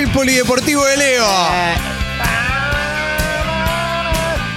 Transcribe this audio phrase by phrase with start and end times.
[0.00, 1.26] El polideportivo de Leo.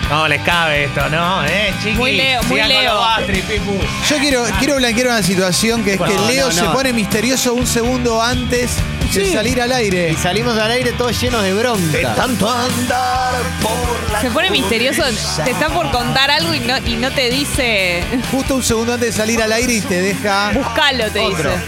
[0.09, 1.43] No les cabe esto, ¿no?
[1.45, 1.97] ¿Eh, chiqui?
[1.97, 2.93] Muy Leo, muy Sigan con Leo.
[2.93, 3.79] los Bastri, Pipu.
[4.09, 6.71] Yo quiero, quiero blanquear una situación que es que No, Leo no, se no.
[6.71, 8.71] pone misterioso un segundo antes
[9.14, 10.11] de salir al aire.
[10.11, 12.15] y salimos al aire todos llenos de bronca.
[12.15, 15.04] Tanto andar por la Se pone misterioso,
[15.43, 18.01] te está por contar algo y no, y no te dice.
[18.32, 20.51] Justo un segundo antes de salir al aire y te deja.
[20.54, 21.50] Buscalo, te Otro.
[21.51, 21.64] dice.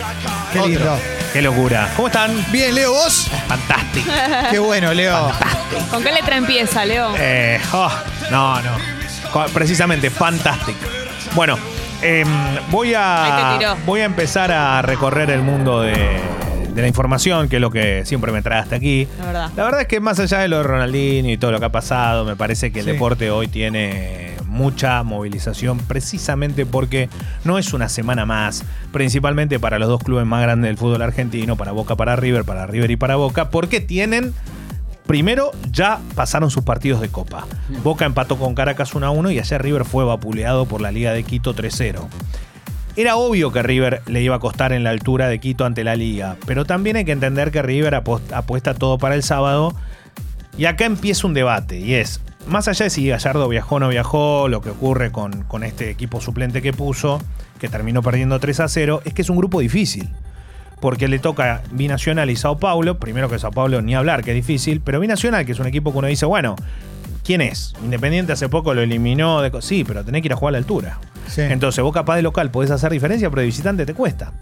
[0.54, 0.98] Qué lindo.
[1.36, 1.92] Qué locura.
[1.98, 2.32] ¿Cómo están?
[2.50, 3.30] Bien, Leo, vos.
[3.50, 4.10] Fantástico.
[4.52, 5.30] Qué bueno, Leo.
[5.92, 7.14] ¿Con qué letra empieza, Leo?
[7.20, 7.92] Eh, oh,
[8.32, 8.72] no, no.
[9.34, 10.80] Co- Precisamente, fantástico.
[11.34, 11.58] Bueno,
[12.02, 12.26] em,
[12.72, 13.76] voy Ahí a tiró.
[13.86, 16.22] voy a empezar a recorrer el mundo de,
[16.74, 19.06] de la información, que es lo que siempre me trae hasta aquí.
[19.20, 19.50] La verdad.
[19.58, 21.72] La verdad es que más allá de lo de Ronaldinho y todo lo que ha
[21.72, 22.92] pasado, me parece que el Sí.
[22.94, 27.10] deporte hoy tiene mucha movilización precisamente porque
[27.44, 31.56] no es una semana más, principalmente para los dos clubes más grandes del fútbol argentino,
[31.56, 34.34] para Boca, para River, para River y para Boca, porque tienen
[35.06, 37.46] Primero, ya pasaron sus partidos de Copa.
[37.84, 41.14] Boca empató con Caracas 1 a 1 y ayer River fue vapuleado por la Liga
[41.14, 42.08] de Quito 3-0.
[42.96, 45.96] Era obvio que River le iba a costar en la altura de Quito ante la
[45.96, 49.76] Liga, pero también hay que entender que River apuesta todo para el sábado.
[50.58, 53.90] Y acá empieza un debate, y es, más allá de si Gallardo viajó o no
[53.90, 57.21] viajó, lo que ocurre con, con este equipo suplente que puso,
[57.60, 60.10] que terminó perdiendo 3 a 0, es que es un grupo difícil
[60.79, 62.99] porque le toca Binacional y Sao Paulo.
[62.99, 65.91] Primero que Sao Paulo ni hablar, que es difícil, pero Binacional, que es un equipo
[65.91, 66.56] que uno dice, bueno,
[67.24, 67.74] ¿quién es?
[67.84, 70.57] Independiente hace poco lo eliminó, de, sí, pero tenés que ir a jugar a la
[70.59, 71.00] altura.
[71.28, 71.41] Sí.
[71.41, 74.34] Entonces, vos capaz de local podés hacer diferencia, pero de visitante te cuesta.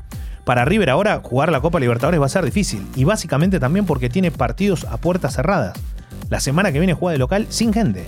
[0.44, 2.86] Para River ahora jugar la Copa Libertadores va a ser difícil.
[2.96, 5.80] Y básicamente también porque tiene partidos a puertas cerradas.
[6.30, 8.08] La semana que viene juega de local sin gente.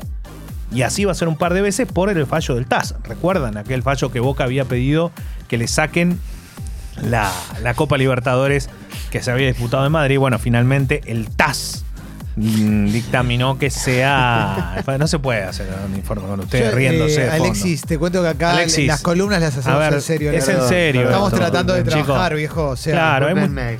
[0.72, 2.96] Y así va a ser un par de veces por el fallo del TAS.
[3.04, 5.12] ¿Recuerdan aquel fallo que Boca había pedido
[5.48, 6.20] que le saquen
[7.02, 7.32] la,
[7.62, 8.70] la Copa Libertadores
[9.12, 10.20] que se había disputado en Madrid?
[10.20, 11.85] Bueno, finalmente el TAS
[12.36, 14.84] dictaminó que sea...
[15.00, 17.22] No se puede hacer un informe con ustedes Yo, riéndose.
[17.22, 17.44] eh, de fondo.
[17.46, 18.88] Alexis, te cuento que acá Alexis.
[18.88, 20.32] las columnas las hacemos A ver, en serio.
[20.32, 22.70] es en serio Estamos esto, tratando de trabajar, viejo.
[22.70, 23.78] O sea, Claro, disculpenme.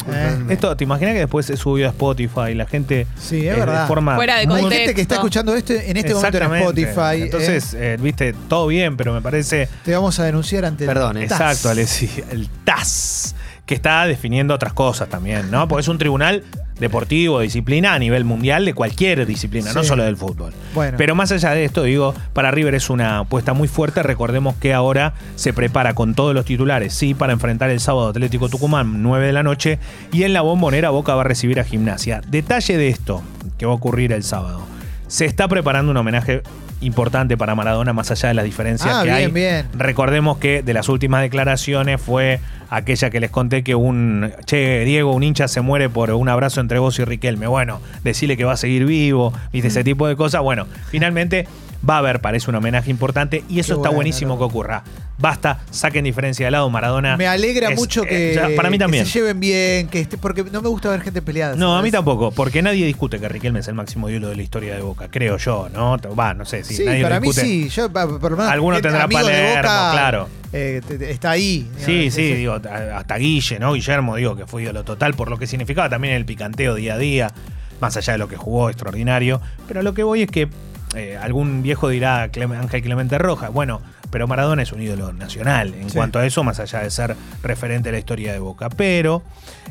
[0.54, 3.60] Esto, ¿te imaginas que después se subió a Spotify y la gente Sí, es eh,
[3.60, 3.82] verdad.
[3.84, 6.54] de forma Fuera de Hay gente que está escuchando esto en este momento en.
[6.56, 7.22] Spotify.
[7.22, 7.24] ¿eh?
[7.24, 11.18] Entonces, eh, viste, todo bien, pero me parece te vamos a denunciar ante el Perdón,
[11.18, 11.28] eh.
[11.28, 11.40] TAS.
[11.40, 12.12] Exacto, Alexis.
[12.32, 13.36] El TAS,
[13.66, 15.68] que está definiendo otras cosas también, ¿no?
[15.68, 16.44] Porque es un tribunal
[16.80, 20.54] deportivo, disciplina a nivel mundial de cualquier disciplina, no solo del fútbol.
[20.74, 20.98] Bueno.
[20.98, 24.04] Pero más allá de esto, digo, para River es una apuesta muy fuerte.
[24.04, 28.50] Recordemos que ahora se prepara con todos los titulares, sí, para enfrentar el sábado Atlético
[28.50, 29.80] Tucumán, 9 de la noche,
[30.12, 32.22] y en la bombonera Boca va a recibir a Gimnasia.
[32.28, 33.24] Detalle de esto,
[33.58, 34.75] que va a ocurrir el sábado.
[35.08, 36.42] Se está preparando un homenaje
[36.82, 39.28] importante para Maradona, más allá de las diferencias Ah, que bien, hay.
[39.32, 39.68] bien.
[39.74, 42.40] Recordemos que de las últimas declaraciones fue
[42.70, 46.60] aquella que les conté que un, che, Diego, un hincha se muere por un abrazo
[46.62, 47.48] entre vos y Riquelme.
[47.48, 50.42] Bueno, decirle que va a seguir vivo, viste, ese tipo de cosas.
[50.42, 51.48] Bueno, finalmente
[51.88, 54.48] va a haber, parece un homenaje importante y eso Qué está buenísimo loco.
[54.48, 54.84] que ocurra.
[55.18, 57.16] Basta, saquen diferencia de lado, Maradona.
[57.16, 59.06] Me alegra es- mucho eh, que, ya, para mí que también.
[59.06, 61.56] se lleven bien, que esté, porque no me gusta ver gente peleada.
[61.56, 64.42] No, a mí tampoco, porque nadie discute que Riquelme es el máximo ídolo de la
[64.42, 65.98] historia de Boca, creo yo, ¿no?
[66.20, 67.48] Va, no sé, si Sí, nadie lo para mí discute.
[67.48, 67.70] sí.
[67.70, 70.30] Yo, por lo menos, Alguno tendrá Palermo, claro.
[70.52, 71.70] eh, está ahí.
[71.78, 72.54] Sí, digamos, sí, ese- digo,
[72.96, 73.74] hasta Guille, ¿no?
[73.74, 76.98] Guillermo, digo, que fue ídolo total por lo que significaba también el picanteo día a
[76.98, 77.32] día,
[77.80, 79.40] más allá de lo que jugó, extraordinario.
[79.68, 80.50] Pero lo que voy es que
[80.96, 85.90] eh, algún viejo dirá Ángel Clemente Roja, bueno, pero Maradona es un ídolo nacional en
[85.90, 85.96] Sí.
[85.98, 88.70] cuanto a eso, más allá de ser referente de la historia de Boca.
[88.70, 89.24] Pero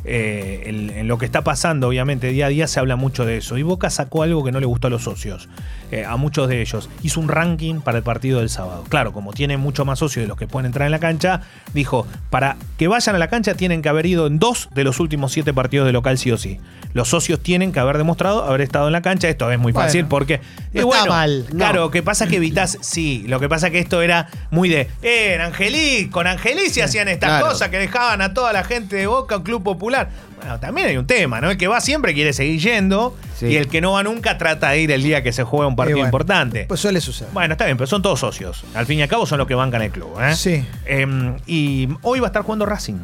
[0.05, 3.57] eh, en lo que está pasando, obviamente, día a día se habla mucho de eso.
[3.57, 5.49] Y Boca sacó algo que no le gustó a los socios,
[5.91, 6.91] eh, a muchos de ellos.
[7.03, 8.85] Hizo un ranking para el partido del sábado.
[8.89, 11.41] Claro, como tiene mucho más socios de los que pueden entrar en la cancha,
[11.73, 15.01] dijo, para que vayan a la cancha tienen que haber ido en dos de los
[15.01, 16.61] últimos siete partidos de local sí o sí.
[16.93, 19.29] Los socios tienen que haber demostrado haber estado en la cancha.
[19.29, 20.41] Esto es muy Bueno, fácil porque...
[20.73, 21.47] no y está mal.
[21.51, 25.35] Claro, que pasa que evitas, sí, lo que pasa que esto era muy de, eh,
[25.35, 27.49] en Angelí, con Angelí se hacían estas claro.
[27.49, 30.09] cosas que dejaban a toda la gente de Boca, un club popular.
[30.37, 31.51] Bueno, también hay un tema, ¿no?
[31.51, 33.47] El que va siempre quiere seguir yendo Sí.
[33.47, 35.75] y el que no va nunca trata de ir el día que se juega un
[35.75, 36.67] partido bueno, importante.
[36.69, 37.33] Pues suele suceder.
[37.33, 38.65] Bueno, está bien, pero son todos socios.
[38.75, 40.11] Al fin y al cabo son los que bancan el club.
[40.21, 40.35] ¿eh?
[40.37, 40.65] Sí.
[40.85, 42.99] Em, y hoy va a estar jugando Racing.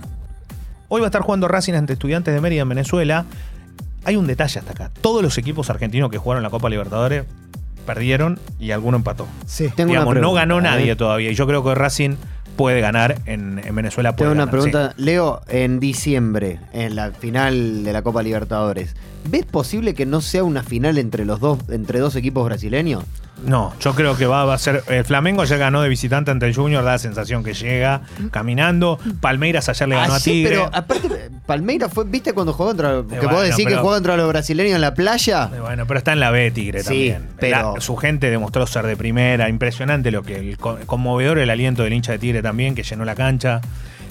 [0.89, 3.25] Hoy va a estar jugando Racing ante estudiantes de Mérida en Venezuela.
[4.05, 4.91] Hay un detalle hasta acá.
[5.01, 7.25] Todos los equipos argentinos que jugaron la Copa Libertadores
[7.95, 9.27] perdieron y alguno empató.
[9.47, 9.69] Sí.
[9.75, 11.33] Tengo una Digamos, no ganó nadie todavía.
[11.33, 12.15] Y yo creo que Racing
[12.55, 14.15] puede ganar en, en Venezuela.
[14.15, 14.71] puede Tengo una ganar, sí.
[14.71, 14.95] pregunta.
[14.97, 18.95] Leo, en diciembre, en la final de la Copa Libertadores,
[19.29, 23.03] ¿ves posible que no sea una final entre los dos, entre dos equipos brasileños?
[23.45, 24.85] No, yo creo que va, va a ser.
[24.89, 28.99] El Flamengo ya ganó de visitante ante el Junior, da la sensación que llega caminando.
[29.23, 30.51] Palmeiras ayer le ganó a sí, Tigre.
[30.51, 32.89] pero aparte, Palmeira fue, ¿viste cuando jugó contra.
[32.97, 35.51] Que bueno, vos decís que pero- jugó contra los brasileños en la playa?
[35.55, 37.29] Eh, Bueno, pero está en la B Tigre Sí, también.
[37.39, 39.49] pero- La- su gente demostró ser de primera.
[39.49, 43.15] Impresionante lo que el conmovedor el aliento del hincha de Tigre también, que llenó la
[43.15, 43.63] cancha.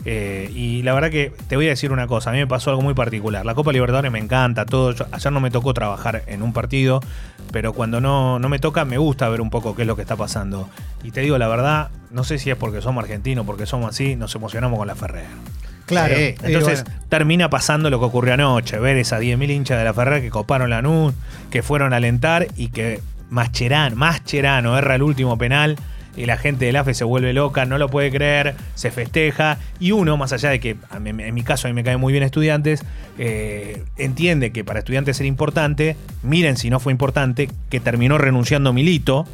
[0.05, 2.69] Eh, y la verdad que te voy a decir una cosa, a mí me pasó
[2.69, 3.45] algo muy particular.
[3.45, 4.91] La Copa Libertadores me encanta, todo.
[4.93, 7.01] Yo- ayer no me tocó trabajar en un partido,
[7.51, 10.01] pero cuando no, no me toca me gusta ver un poco qué es lo que
[10.01, 10.69] está pasando.
[11.03, 14.15] Y te digo la verdad, no sé si es porque somos argentinos, porque somos así,
[14.15, 15.25] nos emocionamos con la Ferrer.
[15.85, 16.15] Claro.
[16.15, 19.83] Sí, Y Entonces bueno, termina pasando lo que ocurrió anoche, ver esas 10.000 hinchas de
[19.83, 21.13] la Ferrer que coparon la NUS,
[21.49, 23.01] que fueron a alentar y que
[23.31, 25.75] Mascherano, Mascherano erra el último penal
[26.19, 29.93] y la gente del AFE se vuelve loca, no lo puede creer, se festeja y
[29.93, 32.81] uno, más allá de que en mi caso a mí me caen muy bien estudiantes,
[33.17, 38.73] eh, entiende que para estudiantes era importante, miren si no fue importante, que terminó renunciando
[38.73, 39.25] Milito.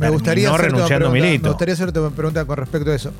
[0.00, 1.42] me gustaría renunciando pregunta, Milito.
[1.42, 3.12] Me gustaría hacerte una pregunta con respecto a eso.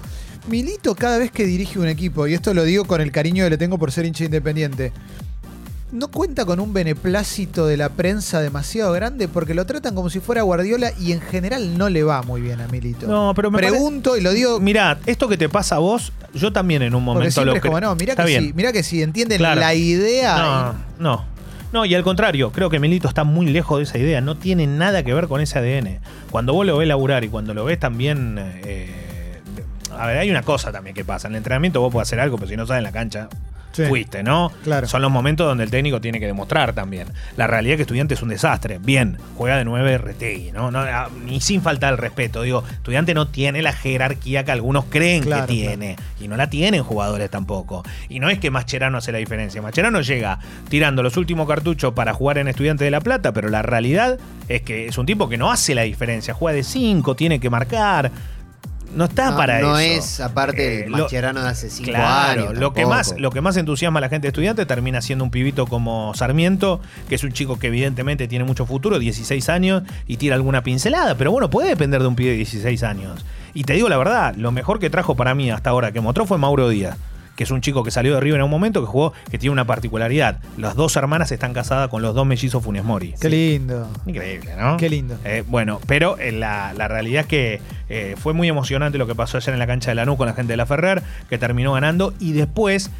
[0.48, 3.50] Milito, cada vez que dirige un equipo, y esto lo digo con el cariño que
[3.50, 4.92] le tengo por ser hincha independiente,
[5.94, 9.28] ¿no cuenta con un beneplácito de la prensa demasiado grande?
[9.28, 12.60] Porque lo tratan como si fuera Guardiola y en general no le va muy bien
[12.60, 13.06] a Milito.
[13.06, 16.52] No, pero me Pregunto y lo digo Mirá, esto que te pasa a vos, yo
[16.52, 18.52] también en un momento lo es como, no, mirá Está que, bien.
[18.54, 19.60] mirá que si entienden Claro.
[19.60, 20.36] la idea.
[20.36, 21.34] No, no.
[21.72, 24.20] No, y al contrario, creo que Milito está muy lejos de esa idea.
[24.20, 25.98] No tiene nada que ver con ese ADN.
[26.30, 28.36] Cuando vos lo ves laburar y cuando lo ves también.
[28.64, 29.40] eh,
[29.98, 31.26] a ver, hay una cosa también que pasa.
[31.28, 33.28] En el entrenamiento vos podés hacer algo, pero si no sabes en la cancha,
[33.74, 33.84] Sí.
[33.86, 34.52] fuiste, ¿no?
[34.62, 34.86] Claro.
[34.86, 37.08] Son los momentos donde el técnico tiene que demostrar también.
[37.36, 38.78] La realidad es que estudiante es un desastre.
[38.78, 40.70] Bien, juega de 9 Retegui, ¿no?
[40.70, 42.42] no ah, ni sin falta el respeto.
[42.42, 45.96] Digo, estudiante no tiene la jerarquía que algunos creen Claro, que tiene.
[46.20, 47.82] Y no la tienen jugadores tampoco.
[48.08, 49.60] Y no es que Mascherano hace la diferencia.
[49.60, 50.38] Mascherano llega
[50.68, 54.18] tirando los últimos cartuchos para jugar en Estudiante de La Plata, pero la realidad
[54.48, 56.34] es que es un tipo que no hace la diferencia.
[56.34, 58.10] Juega de 5, tiene que marcar.
[58.94, 59.98] No está No, para no eso.
[59.98, 62.58] es, aparte, Eh, el Mascherano de hace cinco Claro, años.
[62.58, 65.30] lo que, más, lo que más entusiasma a la gente de estudiante termina siendo un
[65.30, 70.16] pibito como Sarmiento, que es un chico que evidentemente tiene mucho futuro, 16 años, y
[70.16, 73.24] tira alguna pincelada, pero bueno, puede depender de un pibe de 16 años.
[73.52, 76.26] Y te digo la verdad, lo mejor que trajo para mí hasta ahora que mostró
[76.26, 76.96] fue Mauro Díaz
[77.36, 79.52] que es un chico que salió de River en un momento, que jugó, que tiene
[79.52, 80.40] una particularidad.
[80.56, 83.14] Las dos hermanas están casadas con los dos mellizos Funes Mori.
[83.20, 83.88] Qué lindo.
[84.06, 84.76] Increíble, ¿no?
[84.76, 85.16] Qué lindo.
[85.24, 89.14] Eh, bueno, pero eh, la, la realidad es que eh, fue muy emocionante lo que
[89.14, 91.72] pasó ayer en la cancha de Lanús con la gente de la Ferrer, que terminó
[91.72, 92.90] ganando y después.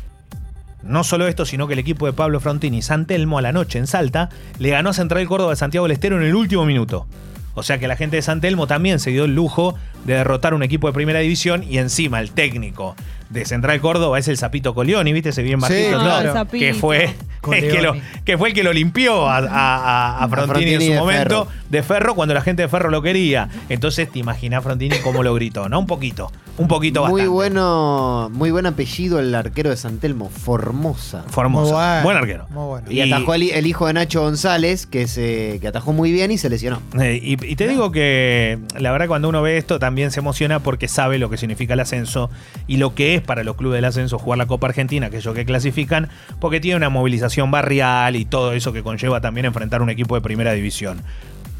[0.82, 3.78] No solo esto, sino que el equipo de Pablo Frontini, San Telmo, a la noche
[3.78, 4.28] en Salta,
[4.58, 7.06] le ganó a Central Córdoba de Santiago del Estero en el último minuto.
[7.54, 10.52] O sea que la gente de San Telmo también se dio el lujo de derrotar
[10.52, 12.96] un equipo de primera división y encima el técnico
[13.30, 15.30] de Central Córdoba es el Zapito Colioni, ¿viste?
[15.30, 16.58] Ese bien Sí, bajito, Zapito.
[16.64, 17.04] que fue
[17.52, 17.94] el que, lo,
[18.24, 20.98] que fue el que lo limpió a, a- a- a Frontini, Frontini en su de
[20.98, 21.60] momento Ferro.
[21.70, 23.48] de Ferro cuando la gente de Ferro lo quería.
[23.68, 25.78] Entonces te imaginás Frontini cómo lo gritó, ¿no?
[25.80, 27.28] Un poquito, un poquito Muy bastante.
[27.28, 31.24] bueno, muy buen apellido el arquero de San Telmo, Formosa.
[31.34, 32.46] Bueno, Buen arquero.
[32.50, 32.90] Muy bueno.
[32.90, 36.38] Y, atajó el, el hijo de Nacho González, que se que atajó muy bien y
[36.38, 36.80] se lesionó.
[37.00, 40.60] Eh, y, y te digo que la verdad cuando uno ve esto también se emociona
[40.60, 42.30] porque sabe lo que significa el ascenso
[42.66, 45.44] y lo que es para los clubes del ascenso jugar la Copa Argentina, aquellos que
[45.44, 46.08] clasifican,
[46.40, 50.20] porque tiene una movilización barrial y todo eso que conlleva también enfrentar un equipo de
[50.20, 51.02] primera división.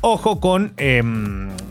[0.07, 1.03] Ojo con, eh,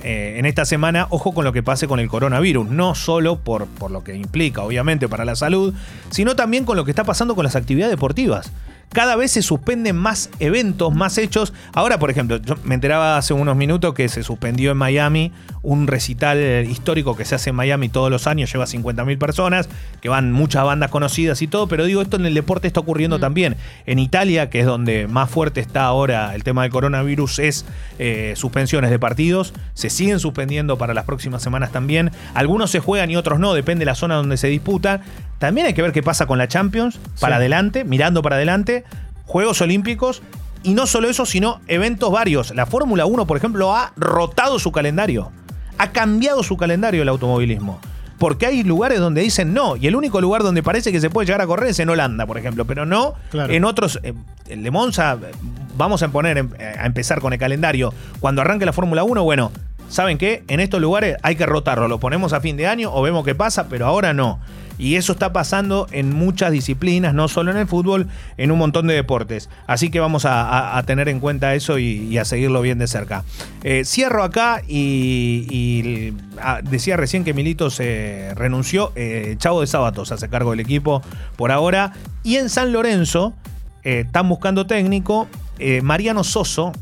[0.03, 3.67] eh, en esta semana, ojo con lo que pase con el coronavirus, no solo por,
[3.67, 5.73] por lo que implica, obviamente, para la salud,
[6.09, 8.51] sino también con lo que está pasando con las actividades deportivas.
[8.93, 11.53] Cada vez se suspenden más eventos, más hechos.
[11.73, 15.31] Ahora, por ejemplo, yo me enteraba hace unos minutos que se suspendió en Miami
[15.63, 16.37] un recital
[16.69, 19.69] histórico que se hace en Miami todos los años, lleva 50.000 personas,
[20.01, 23.17] que van muchas bandas conocidas y todo, pero digo, esto en el deporte está ocurriendo
[23.17, 23.55] también.
[23.85, 27.65] En Italia, que es donde más fuerte está ahora el tema del coronavirus, es
[27.97, 32.11] eh, suspensiones de partidos, se siguen suspendiendo para las próximas semanas también.
[32.33, 35.01] Algunos se juegan y otros no, depende de la zona donde se disputa.
[35.43, 37.39] También hay que ver qué pasa con la Champions, para Sí.
[37.39, 38.85] adelante, mirando para adelante,
[39.25, 40.21] Juegos Olímpicos.
[40.63, 42.55] Y no solo eso, sino eventos varios.
[42.55, 45.33] La Fórmula 1, por ejemplo, ha rotado su calendario.
[45.77, 47.81] Ha cambiado su calendario el automovilismo.
[48.19, 49.75] Porque hay lugares donde dicen no.
[49.75, 52.25] Y el único lugar donde parece que se puede llegar a correr es en Holanda,
[52.25, 52.63] por ejemplo.
[52.63, 53.51] Pero no Claro.
[53.51, 53.99] en otros.
[54.01, 54.13] eh,
[54.47, 55.31] El de Monza, eh,
[55.75, 57.93] vamos a poner em- eh, a empezar con el calendario.
[58.21, 59.51] Cuando arranque la Fórmula 1, bueno,
[59.93, 60.43] ¿saben qué?
[60.47, 61.87] En estos lugares hay que rotarlo.
[61.87, 64.39] Lo ponemos a fin de año o vemos qué pasa, pero ahora no.
[64.79, 68.07] Y eso está pasando en muchas disciplinas, no solo en el fútbol,
[68.37, 69.49] en un montón de deportes.
[69.67, 73.23] Así que vamos a, tener en cuenta eso y, a seguirlo bien de cerca.
[73.63, 78.91] Eh, cierro acá y, ah, decía recién que Milito se renunció.
[78.95, 81.03] eh, Chavo de Sábatos hace cargo del equipo
[81.35, 81.93] por ahora.
[82.23, 83.35] Y en San Lorenzo
[83.83, 85.27] eh, están buscando técnico.
[85.81, 86.73] Mariano Soso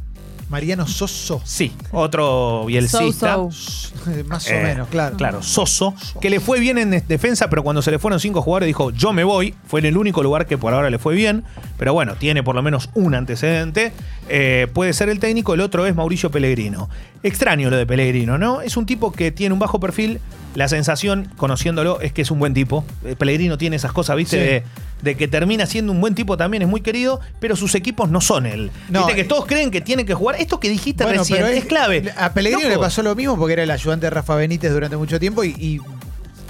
[0.51, 1.41] Mariano Soso.
[1.45, 3.35] Sí, otro bielcista.
[3.35, 3.91] So, so.
[4.27, 5.15] Más o Eh, menos, claro.
[5.17, 8.67] Claro, Soso, que le fue bien en defensa, pero cuando se le fueron cinco jugadores
[8.67, 9.55] dijo, yo me voy.
[9.65, 11.43] Fue en el único lugar que por ahora le fue bien,
[11.77, 13.93] pero bueno, tiene por lo menos un antecedente.
[14.27, 16.89] Eh, puede ser el técnico, el otro es Mauricio Pellegrino.
[17.23, 18.61] Extraño lo de Pellegrino, ¿no?
[18.61, 20.19] Es un tipo que tiene un bajo perfil.
[20.55, 22.83] La sensación, conociéndolo, es que es un buen tipo.
[23.05, 24.37] Eh, Pellegrino tiene esas cosas, ¿viste?
[24.37, 24.43] Sí.
[24.43, 24.63] De,
[25.01, 28.19] de que termina siendo un buen tipo también, es muy querido, pero sus equipos no
[28.21, 28.69] son él.
[28.89, 30.35] No, Viste que eh, todos creen que tiene que jugar.
[30.39, 32.13] Esto que dijiste Bueno, recién pero es clave.
[32.17, 32.81] A Pellegrino Loco.
[32.81, 35.55] le pasó lo mismo porque era el ayudante de Rafa Benítez durante mucho tiempo y,
[35.57, 35.79] y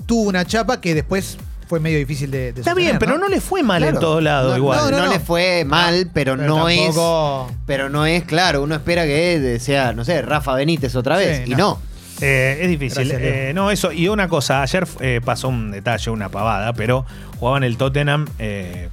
[0.07, 3.39] tuvo una chapa que después fue medio difícil de, de Está bien, pero no le
[3.39, 4.79] fue mal en todos lados No, igual.
[4.91, 7.57] No, No, no, le fue mal, pero, Pero no tampoco- es.
[7.65, 11.43] Pero no es, claro, uno espera que sea, no sé, Rafa Benítez otra vez.
[11.45, 11.79] Sí, y no.
[12.21, 13.07] Eh, es difícil.
[13.07, 13.21] Gracias.
[13.21, 13.91] Eh, no, eso.
[13.91, 17.05] Y una cosa, ayer eh, pasó un detalle, una pavada, pero
[17.39, 18.27] jugaban el Tottenham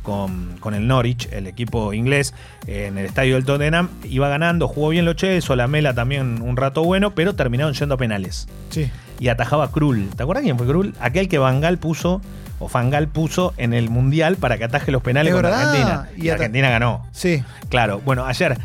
[0.02, 2.35] con, con el Norwich, el equipo inglés,
[2.66, 3.90] en el estadio del Tottenham.
[4.04, 8.49] Iba ganando, jugó bien Loche, Solamela también un rato bueno, pero terminaron yendo a penales.
[8.70, 8.90] Sí.
[9.20, 10.08] Y atajaba Krul.
[10.16, 10.94] ¿Te acuerdas quién fue Krul?
[11.00, 12.23] Aquel que Vangal puso,
[12.58, 15.68] o Fangal puso en el Mundial para que ataje los penales verdad.
[15.68, 16.08] Argentina.
[16.16, 17.06] Y Argentina ganó.
[17.12, 17.42] Sí.
[17.68, 18.56] Claro, bueno, ayer,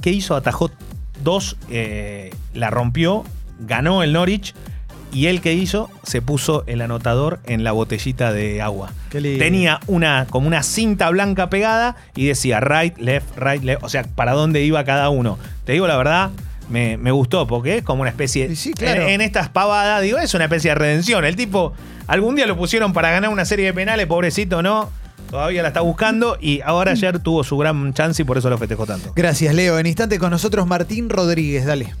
[0.00, 0.36] ¿qué hizo?
[0.36, 0.70] Atajó
[1.22, 1.58] dos,
[2.54, 3.24] la rompió,
[3.60, 4.54] ganó el Norwich
[5.12, 8.92] y él que hizo se puso el anotador en la botellita de agua.
[9.10, 9.38] Qué lindo.
[9.38, 14.04] Tenía una, como una cinta blanca pegada y decía right, left, right, left, o sea,
[14.04, 15.38] para dónde iba cada uno.
[15.64, 16.30] Te digo la verdad.
[16.68, 18.46] Me, me gustó porque es como una especie.
[18.46, 19.02] Y sí, claro.
[19.02, 21.24] en, en estas pavadas, digo, es una especie de redención.
[21.24, 21.72] El tipo,
[22.08, 24.90] algún día lo pusieron para ganar una serie de penales, pobrecito, ¿no?
[25.30, 28.58] Todavía la está buscando y ahora ayer tuvo su gran chance y por eso lo
[28.58, 29.12] festejó tanto.
[29.14, 29.78] Gracias, Leo.
[29.78, 31.66] En instante con nosotros Martín Rodríguez.
[31.66, 31.94] Dale.